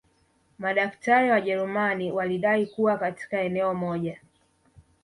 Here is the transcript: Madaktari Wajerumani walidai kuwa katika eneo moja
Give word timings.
Madaktari 0.59 1.29
Wajerumani 1.31 2.11
walidai 2.11 2.65
kuwa 2.65 2.97
katika 2.97 3.41
eneo 3.41 3.73
moja 3.73 4.19